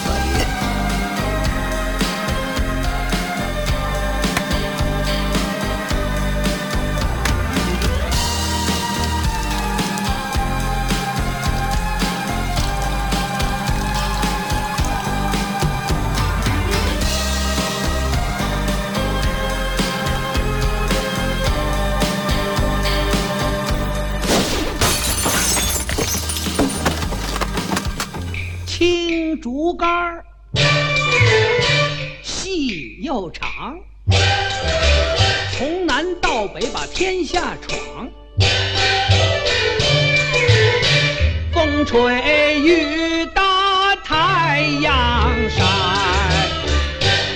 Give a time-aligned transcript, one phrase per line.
[29.80, 30.22] 杆儿
[32.22, 33.78] 细又长，
[35.56, 38.06] 从南到北把天下闯。
[41.54, 45.64] 风吹雨打太阳晒，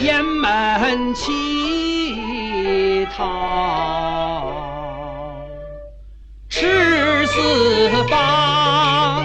[0.03, 5.33] 雁门奇桃
[6.51, 9.25] 吃四方。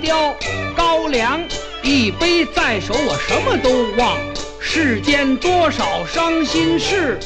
[0.00, 0.34] 雕
[0.76, 1.38] 高粱，
[1.82, 4.16] 一杯在手，我什么都忘。
[4.60, 7.18] 世间多少伤心事，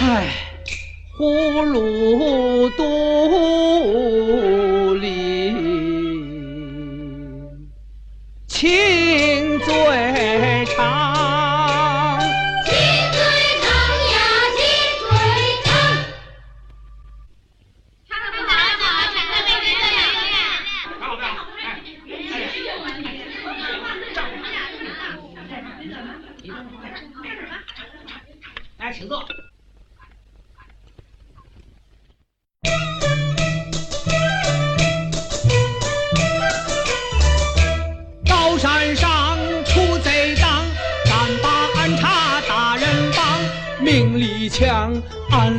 [0.00, 0.30] 唉，
[1.18, 5.52] 葫芦独里
[8.46, 10.11] 轻醉。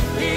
[0.01, 0.30] of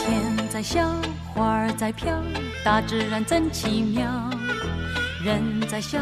[0.00, 0.92] 天在笑，
[1.32, 2.12] 花儿在飘，
[2.64, 4.02] 大自然真奇妙。
[5.22, 6.00] 人在笑，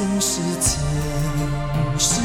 [0.00, 0.80] 今世前
[1.98, 2.22] 世，